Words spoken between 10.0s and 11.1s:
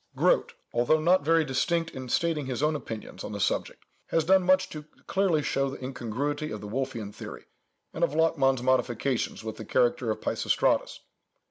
of Peisistratus.